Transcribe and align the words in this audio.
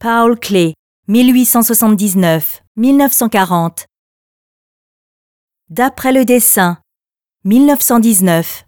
Paul 0.00 0.38
Klee, 0.38 0.74
1879-1940. 1.08 3.86
D'après 5.70 6.12
le 6.12 6.24
dessin, 6.24 6.78
1919. 7.44 8.64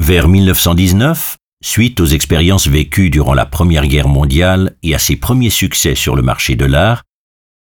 Vers 0.00 0.26
1919, 0.26 1.36
suite 1.62 2.00
aux 2.00 2.06
expériences 2.06 2.66
vécues 2.66 3.10
durant 3.10 3.34
la 3.34 3.46
Première 3.46 3.86
Guerre 3.86 4.08
mondiale 4.08 4.74
et 4.82 4.92
à 4.92 4.98
ses 4.98 5.14
premiers 5.14 5.50
succès 5.50 5.94
sur 5.94 6.16
le 6.16 6.22
marché 6.22 6.56
de 6.56 6.64
l'art, 6.64 7.04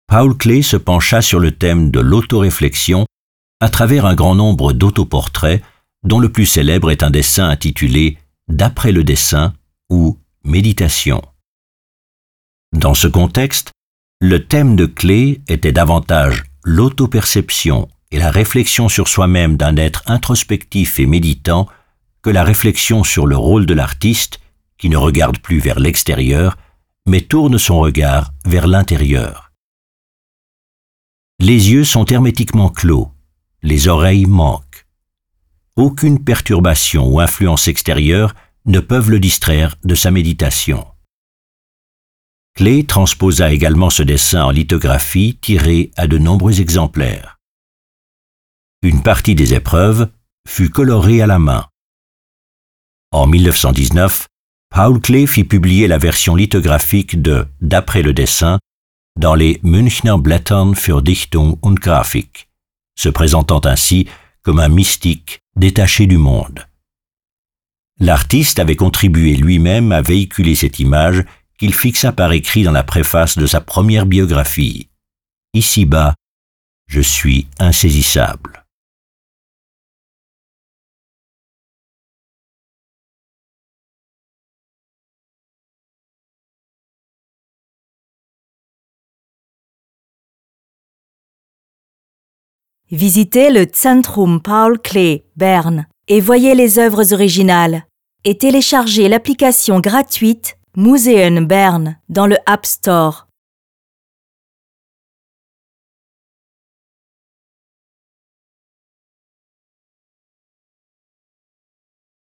Paul 0.08 0.36
Klee 0.36 0.64
se 0.64 0.78
pencha 0.78 1.22
sur 1.22 1.40
le 1.40 1.52
thème 1.52 1.92
de 1.92 2.00
l'autoréflexion 2.00 3.06
à 3.60 3.70
travers 3.70 4.08
un 4.08 4.16
grand 4.16 4.34
nombre 4.34 4.74
d'autoportraits, 4.74 5.62
dont 6.02 6.20
le 6.20 6.32
plus 6.32 6.48
célèbre 6.48 6.90
est 6.90 7.04
un 7.04 7.12
dessin 7.12 7.48
intitulé 7.48 8.18
D'après 8.48 8.92
le 8.92 9.04
dessin 9.04 9.54
ou 9.92 10.18
Méditation. 10.44 11.22
Dans 12.76 12.94
ce 12.94 13.08
contexte, 13.08 13.72
le 14.20 14.46
thème 14.46 14.76
de 14.76 14.86
clé 14.86 15.42
était 15.48 15.72
davantage 15.72 16.44
l'autoperception 16.66 17.88
et 18.12 18.20
la 18.20 18.30
réflexion 18.30 18.90
sur 18.90 19.08
soi-même 19.08 19.56
d'un 19.56 19.78
être 19.78 20.04
introspectif 20.08 21.00
et 21.00 21.06
méditant 21.06 21.70
que 22.22 22.30
la 22.30 22.44
réflexion 22.44 23.06
sur 23.06 23.28
le 23.28 23.38
rôle 23.38 23.66
de 23.66 23.74
l'artiste 23.74 24.42
qui 24.78 24.90
ne 24.90 24.98
regarde 24.98 25.40
plus 25.40 25.60
vers 25.60 25.80
l'extérieur, 25.80 26.58
mais 27.08 27.22
tourne 27.22 27.58
son 27.58 27.80
regard 27.80 28.34
vers 28.44 28.68
l'intérieur. 28.68 29.54
Les 31.40 31.72
yeux 31.72 31.86
sont 31.86 32.06
hermétiquement 32.06 32.70
clos, 32.70 33.10
les 33.64 33.88
oreilles 33.88 34.26
manquent. 34.26 34.86
Aucune 35.78 36.22
perturbation 36.22 37.08
ou 37.08 37.22
influence 37.22 37.70
extérieure 37.70 38.36
ne 38.66 38.82
peuvent 38.82 39.12
le 39.12 39.22
distraire 39.22 39.78
de 39.86 39.96
sa 39.96 40.12
méditation. 40.12 40.86
Klee 42.56 42.86
transposa 42.86 43.52
également 43.52 43.90
ce 43.90 44.02
dessin 44.02 44.46
en 44.46 44.50
lithographie 44.50 45.38
tiré 45.42 45.92
à 45.98 46.08
de 46.08 46.18
nombreux 46.18 46.62
exemplaires. 46.62 47.38
Une 48.82 49.04
partie 49.04 49.36
des 49.36 49.54
épreuves 49.54 50.10
fut 50.48 50.70
colorée 50.70 51.22
à 51.22 51.28
la 51.28 51.38
main. 51.38 51.68
En 53.12 53.28
1919, 53.28 54.28
Paul 54.70 55.02
Klee 55.02 55.28
fit 55.28 55.44
publier 55.44 55.88
la 55.88 55.98
version 55.98 56.34
lithographique 56.34 57.22
de 57.22 57.46
D'après 57.60 58.02
le 58.02 58.14
dessin 58.14 58.60
dans 59.20 59.36
les 59.36 59.60
Münchner 59.64 60.16
Blättern 60.18 60.76
für 60.76 61.02
Dichtung 61.02 61.58
und 61.62 61.76
Graphik, 61.76 62.50
se 62.98 63.10
présentant 63.10 63.62
ainsi 63.66 64.08
comme 64.44 64.60
un 64.62 64.70
mystique 64.70 65.42
détaché 65.58 66.06
du 66.06 66.18
monde. 66.18 66.66
L'artiste 68.00 68.60
avait 68.60 68.76
contribué 68.78 69.36
lui-même 69.36 69.92
à 69.92 70.02
véhiculer 70.02 70.56
cette 70.56 70.80
image 70.80 71.24
qu'il 71.58 71.74
fixa 71.74 72.12
par 72.12 72.32
écrit 72.34 72.64
dans 72.64 72.72
la 72.72 72.84
préface 72.84 73.38
de 73.38 73.46
sa 73.46 73.62
première 73.62 74.06
biographie. 74.06 74.90
Ici-bas, 75.54 76.16
je 76.88 77.02
suis 77.02 77.48
insaisissable. 77.60 78.66
Visitez 92.92 93.50
le 93.50 93.66
Zentrum 93.74 94.40
Paul 94.40 94.80
Klee, 94.80 95.24
Berne, 95.36 95.88
et 96.08 96.22
voyez 96.22 96.54
les 96.54 96.78
œuvres 96.78 97.14
originales. 97.14 97.84
Et 98.26 98.38
téléchargez 98.38 99.10
l'application 99.10 99.80
gratuite 99.80 100.58
Museum 100.78 101.48
Bern 101.48 101.96
dans 102.10 102.28
le 102.28 102.36
App 102.46 102.66
Store. 102.66 103.25